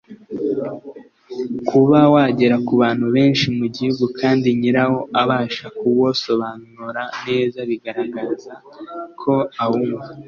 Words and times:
kuba 1.69 1.99
wagera 2.13 2.55
ku 2.67 2.73
bantu 2.81 3.05
benshi 3.15 3.45
mu 3.57 3.65
gihugu 3.75 4.05
kandi 4.19 4.47
nyirawo 4.59 4.99
abasha 5.21 5.65
kuwosobanura 5.77 7.03
neza 7.27 7.59
bigaragaza 7.69 8.53
ko 9.21 9.33
awumva 9.63 10.07